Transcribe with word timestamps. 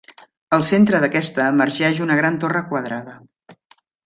Al 0.55 0.63
centre 0.69 1.01
d'aquesta 1.03 1.49
emergeix 1.57 2.01
una 2.07 2.17
gran 2.21 2.41
torre 2.45 2.65
quadrada. 2.73 3.15